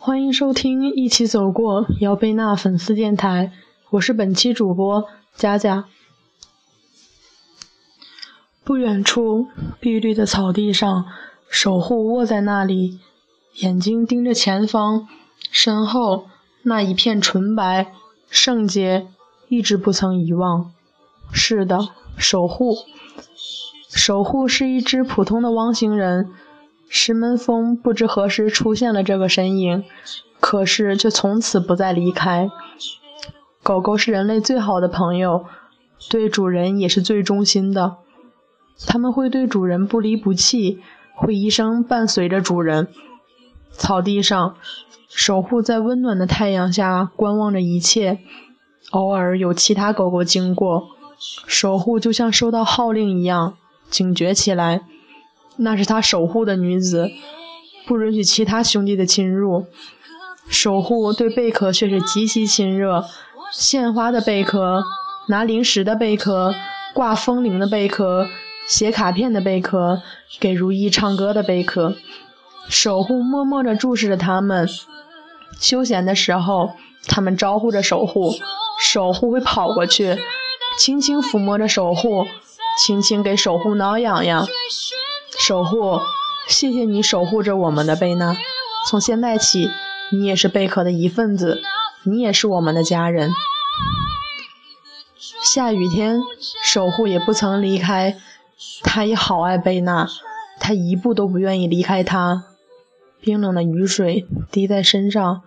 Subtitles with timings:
[0.00, 3.46] 欢迎收听《一起走过姚贝娜粉丝电台》，
[3.90, 5.86] 我是本期主播佳佳。
[8.62, 9.48] 不远处，
[9.80, 11.04] 碧绿的草地上，
[11.50, 13.00] 守护卧在那里，
[13.56, 15.08] 眼睛盯着前方，
[15.50, 16.28] 身后
[16.62, 17.92] 那一片纯白、
[18.30, 19.08] 圣洁，
[19.48, 20.72] 一直不曾遗忘。
[21.32, 22.76] 是的，守护。
[23.90, 26.30] 守护是一只普通的汪星人。
[26.88, 29.84] 石门峰不知何时出现了这个身影，
[30.40, 32.50] 可是却从此不再离开。
[33.62, 35.44] 狗狗是人类最好的朋友，
[36.08, 37.96] 对主人也是最忠心的。
[38.86, 40.80] 它们会对主人不离不弃，
[41.14, 42.88] 会一生伴随着主人。
[43.72, 44.54] 草地上，
[45.08, 48.20] 守护在温暖的太阳下观望着一切。
[48.90, 50.88] 偶尔有其他狗狗经过，
[51.46, 53.54] 守护就像收到号令一样，
[53.90, 54.82] 警觉起来。
[55.58, 57.10] 那是他守护的女子，
[57.86, 59.66] 不允许其他兄弟的侵入。
[60.48, 63.04] 守护对贝壳却是极其亲热，
[63.52, 64.82] 献花的贝壳，
[65.28, 66.54] 拿零食的贝壳，
[66.94, 68.26] 挂风铃的贝壳，
[68.66, 70.00] 写卡片的贝壳，
[70.40, 71.94] 给如意唱歌的贝壳。
[72.68, 74.68] 守护默默地注视着他们。
[75.60, 76.70] 休闲的时候，
[77.06, 78.34] 他们招呼着守护，
[78.80, 80.16] 守护会跑过去，
[80.78, 82.26] 轻轻抚摸着守护，
[82.78, 84.46] 轻轻给守护挠痒痒。
[85.38, 86.00] 守护，
[86.48, 88.36] 谢谢你守护着我们的贝娜。
[88.88, 89.70] 从现在起，
[90.10, 91.62] 你也是贝壳的一份子，
[92.02, 93.30] 你也是我们的家人。
[95.40, 96.20] 下雨天，
[96.64, 98.16] 守护也不曾离开，
[98.82, 100.08] 他也好爱贝娜，
[100.58, 102.44] 他一步都不愿意离开她。
[103.20, 105.42] 冰冷的雨水滴在身上，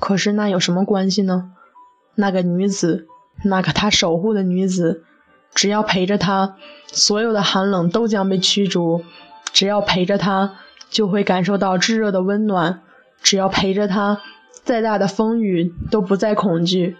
[0.00, 1.52] 可是那有什么关系呢？
[2.14, 3.06] 那个女子，
[3.44, 5.04] 那个他守护的女子。
[5.54, 9.02] 只要陪着他，所有的寒冷都将被驱逐；
[9.52, 12.80] 只要陪着他，就会感受到炙热的温暖；
[13.22, 14.20] 只要陪着他，
[14.62, 16.96] 再大的风雨都不再恐惧。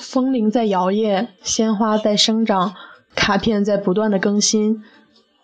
[0.00, 2.74] 风铃在摇曳，鲜花在生长，
[3.16, 4.84] 卡片在不断的更新。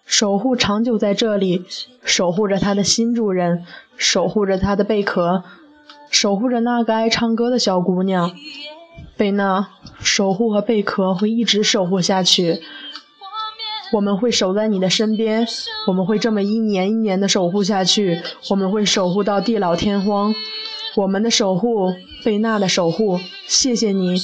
[0.06, 1.66] 守护长久在这里，
[2.04, 3.64] 守护着他的新主人，
[3.96, 5.44] 守护着他的贝壳。
[6.10, 8.32] 守护着那个爱唱歌的小姑娘，
[9.16, 9.68] 贝娜。
[10.02, 12.58] 守护和贝壳会一直守护下去，
[13.92, 15.46] 我们会守在你的身边，
[15.86, 20.34] 我们会这么一年一年的守护下去，我们会守护到地老天荒。
[20.96, 21.92] 我们的守护，
[22.24, 24.16] 贝娜的守护，谢谢你。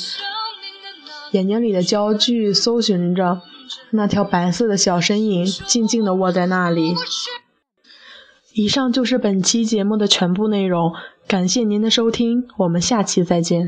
[1.33, 3.43] 眼睛里的焦距搜寻着
[3.91, 6.95] 那条白色的小身影，静静地卧在那里。
[8.59, 10.91] 以上就是本期节目的全部内容。
[11.29, 13.65] 感谢您的收听，我们下期再见。